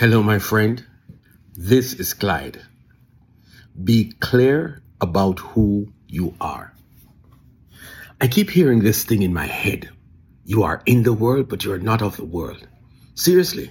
[0.00, 0.82] Hello, my friend.
[1.52, 2.58] This is Clyde.
[3.84, 6.72] Be clear about who you are.
[8.18, 9.90] I keep hearing this thing in my head.
[10.46, 12.66] You are in the world, but you are not of the world.
[13.14, 13.70] Seriously,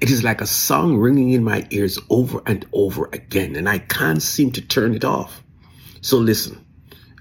[0.00, 3.78] it is like a song ringing in my ears over and over again, and I
[3.78, 5.44] can't seem to turn it off.
[6.00, 6.58] So listen,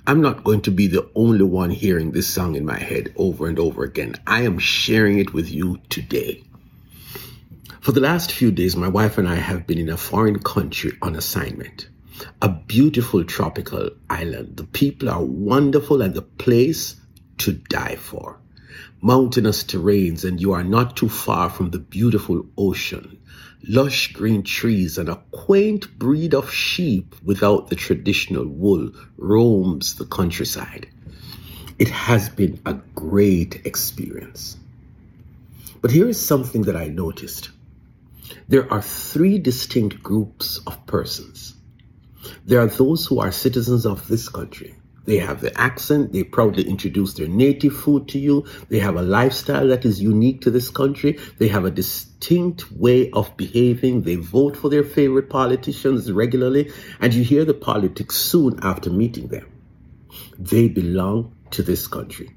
[0.08, 3.46] I'm not going to be the only one hearing this song in my head over
[3.46, 4.16] and over again.
[4.26, 6.47] I am sharing it with you today.
[7.88, 10.92] For the last few days, my wife and I have been in a foreign country
[11.02, 11.88] on assignment.
[12.42, 14.58] A beautiful tropical island.
[14.58, 16.98] The people are wonderful and the place
[17.38, 18.40] to die for.
[19.02, 23.22] Mountainous terrains, and you are not too far from the beautiful ocean.
[23.66, 30.06] Lush green trees and a quaint breed of sheep without the traditional wool roams the
[30.06, 30.90] countryside.
[31.80, 34.58] It has been a great experience.
[35.80, 37.52] But here is something that I noticed.
[38.50, 41.56] There are three distinct groups of persons.
[42.46, 44.76] There are those who are citizens of this country.
[45.04, 46.14] They have the accent.
[46.14, 48.46] They proudly introduce their native food to you.
[48.70, 51.20] They have a lifestyle that is unique to this country.
[51.40, 54.04] They have a distinct way of behaving.
[54.04, 56.72] They vote for their favorite politicians regularly.
[57.02, 59.52] And you hear the politics soon after meeting them.
[60.40, 62.36] They belong to this country.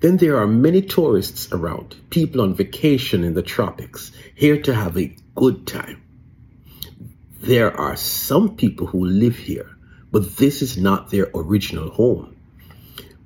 [0.00, 4.96] Then there are many tourists around, people on vacation in the tropics, here to have
[4.96, 6.02] a good time.
[7.40, 9.76] There are some people who live here,
[10.10, 12.36] but this is not their original home.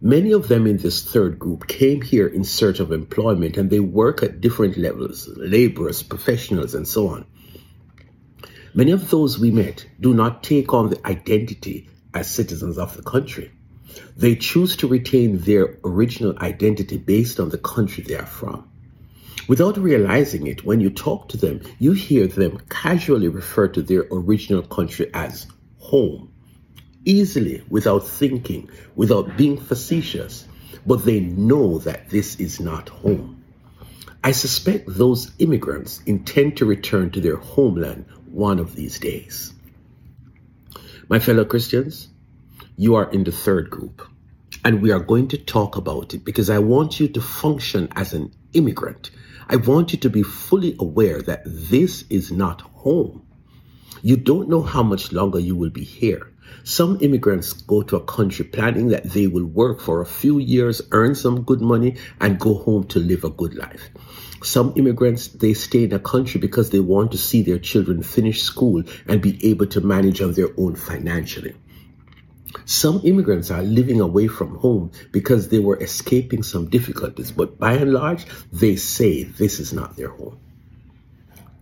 [0.03, 3.81] Many of them in this third group came here in search of employment and they
[3.81, 7.27] work at different levels, laborers, professionals, and so on.
[8.73, 13.03] Many of those we met do not take on the identity as citizens of the
[13.03, 13.51] country.
[14.17, 18.69] They choose to retain their original identity based on the country they are from.
[19.49, 24.07] Without realizing it, when you talk to them, you hear them casually refer to their
[24.13, 25.47] original country as
[25.79, 26.33] home.
[27.05, 30.47] Easily, without thinking, without being facetious,
[30.87, 33.43] but they know that this is not home.
[34.23, 39.55] I suspect those immigrants intend to return to their homeland one of these days.
[41.09, 42.10] My fellow Christians,
[42.81, 44.09] you are in the third group.
[44.65, 48.15] And we are going to talk about it because I want you to function as
[48.15, 49.11] an immigrant.
[49.51, 53.27] I want you to be fully aware that this is not home.
[54.01, 56.33] You don't know how much longer you will be here.
[56.65, 60.81] Some immigrants go to a country planning that they will work for a few years,
[60.91, 63.91] earn some good money, and go home to live a good life.
[64.43, 68.41] Some immigrants, they stay in a country because they want to see their children finish
[68.41, 71.55] school and be able to manage on their own financially.
[72.65, 77.75] Some immigrants are living away from home because they were escaping some difficulties, but by
[77.75, 80.39] and large, they say this is not their home.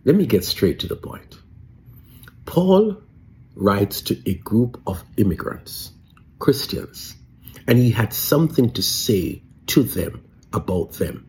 [0.05, 1.39] Let me get straight to the point.
[2.47, 2.97] Paul
[3.55, 5.93] writes to a group of immigrants,
[6.39, 7.15] Christians,
[7.67, 11.27] and he had something to say to them about them.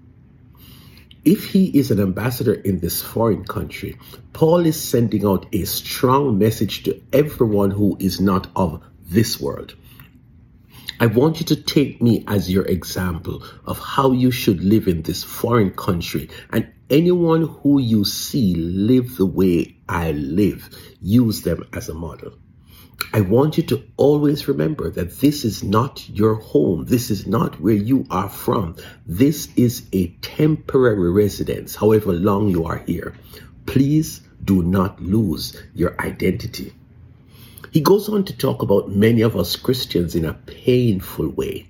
[1.26, 3.98] If he is an ambassador in this foreign country,
[4.32, 9.76] Paul is sending out a strong message to everyone who is not of this world.
[11.00, 15.04] I want you to take me as your example of how you should live in
[15.04, 20.70] this foreign country and anyone who you see live the way I live,
[21.02, 22.34] use them as a model.
[23.14, 26.86] I want you to always remember that this is not your home.
[26.86, 28.76] This is not where you are from.
[29.06, 33.16] This is a temporary residence, however long you are here.
[33.66, 36.74] Please do not lose your identity.
[37.72, 41.68] He goes on to talk about many of us Christians in a painful way.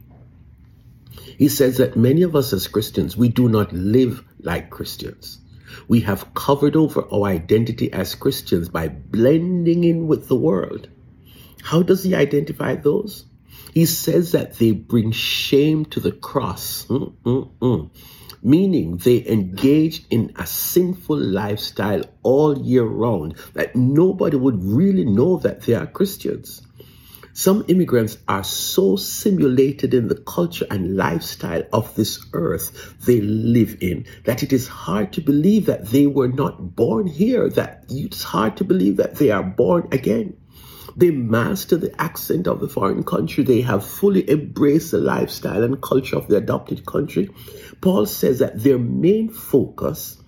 [1.37, 5.39] He says that many of us as Christians, we do not live like Christians.
[5.87, 10.89] We have covered over our identity as Christians by blending in with the world.
[11.61, 13.25] How does he identify those?
[13.79, 16.85] He says that they bring shame to the cross.
[16.87, 17.89] Mm-mm-mm
[18.41, 25.37] meaning they engage in a sinful lifestyle all year round that nobody would really know
[25.37, 26.61] that they are Christians.
[27.33, 33.77] Some immigrants are so simulated in the culture and lifestyle of this earth they live
[33.81, 38.23] in that it is hard to believe that they were not born here, that it's
[38.23, 40.35] hard to believe that they are born again.
[40.95, 43.43] They master the accent of the foreign country.
[43.43, 47.29] They have fully embraced the lifestyle and culture of the adopted country.
[47.81, 50.21] Paul says that their main focus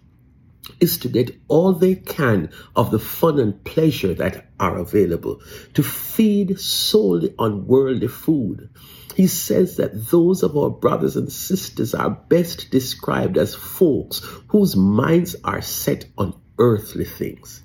[0.80, 5.42] is to get all they can of the fun and pleasure that are available,
[5.74, 8.70] to feed solely on worldly food.
[9.16, 14.76] He says that those of our brothers and sisters are best described as folks whose
[14.76, 17.64] minds are set on earthly things.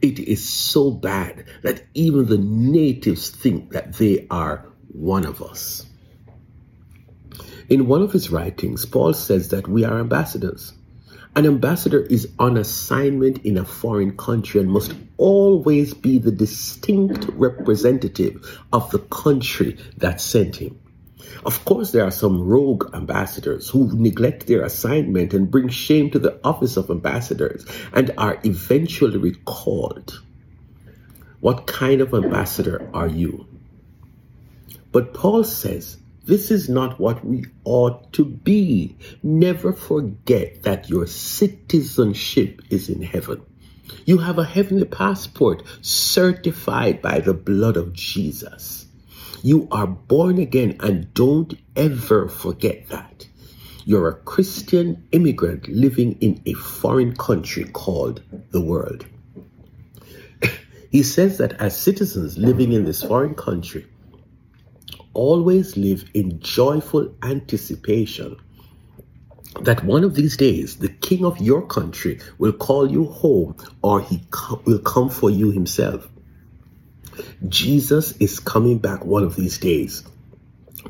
[0.00, 5.86] It is so bad that even the natives think that they are one of us.
[7.68, 10.72] In one of his writings, Paul says that we are ambassadors.
[11.36, 17.28] An ambassador is on assignment in a foreign country and must always be the distinct
[17.34, 20.80] representative of the country that sent him.
[21.44, 26.18] Of course, there are some rogue ambassadors who neglect their assignment and bring shame to
[26.18, 30.20] the office of ambassadors and are eventually recalled.
[31.40, 33.46] What kind of ambassador are you?
[34.90, 38.96] But Paul says this is not what we ought to be.
[39.22, 43.40] Never forget that your citizenship is in heaven.
[44.04, 48.87] You have a heavenly passport certified by the blood of Jesus.
[49.42, 53.28] You are born again and don't ever forget that.
[53.84, 59.06] You're a Christian immigrant living in a foreign country called the world.
[60.90, 63.86] he says that as citizens living in this foreign country,
[65.14, 68.36] always live in joyful anticipation
[69.62, 74.00] that one of these days the king of your country will call you home or
[74.00, 74.22] he
[74.64, 76.08] will come for you himself.
[77.48, 80.04] Jesus is coming back one of these days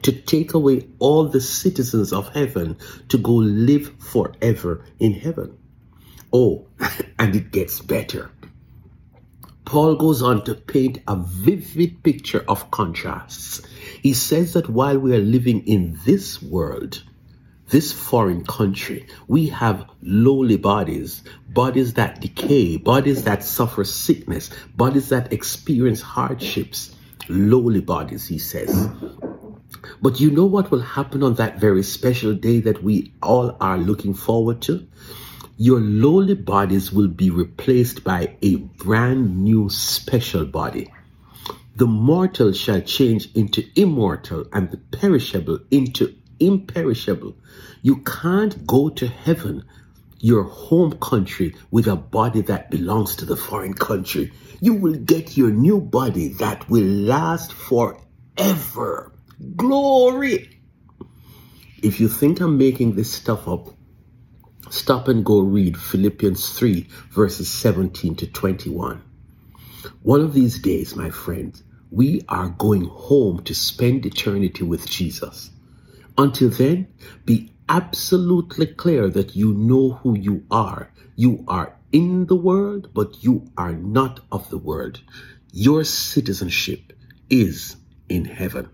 [0.02, 2.76] to take away all the citizens of heaven
[3.08, 5.58] to go live forever in heaven.
[6.32, 6.66] Oh,
[7.18, 8.30] and it gets better.
[9.64, 13.60] Paul goes on to paint a vivid picture of contrasts.
[14.02, 17.02] He says that while we are living in this world,
[17.68, 25.10] this foreign country, we have lowly bodies, bodies that decay, bodies that suffer sickness, bodies
[25.10, 26.94] that experience hardships,
[27.28, 28.88] lowly bodies, he says.
[30.00, 33.78] But you know what will happen on that very special day that we all are
[33.78, 34.86] looking forward to?
[35.56, 40.92] Your lowly bodies will be replaced by a brand new special body.
[41.76, 47.36] The mortal shall change into immortal and the perishable into imperishable.
[47.82, 49.64] You can't go to heaven,
[50.18, 54.32] your home country, with a body that belongs to the foreign country.
[54.60, 59.12] You will get your new body that will last forever.
[59.56, 60.60] Glory!
[61.82, 63.68] If you think I'm making this stuff up,
[64.70, 69.02] Stop and go read Philippians 3, verses 17 to 21.
[70.02, 75.50] One of these days, my friends, we are going home to spend eternity with Jesus.
[76.18, 76.88] Until then,
[77.24, 80.92] be absolutely clear that you know who you are.
[81.14, 85.00] You are in the world, but you are not of the world.
[85.52, 86.92] Your citizenship
[87.30, 87.76] is
[88.08, 88.68] in heaven.